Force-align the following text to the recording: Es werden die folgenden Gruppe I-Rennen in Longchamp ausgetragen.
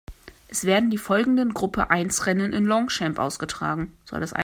Es 0.47 0.65
werden 0.65 0.89
die 0.89 0.97
folgenden 0.97 1.53
Gruppe 1.53 1.89
I-Rennen 1.91 2.53
in 2.53 2.65
Longchamp 2.65 3.19
ausgetragen. 3.19 3.95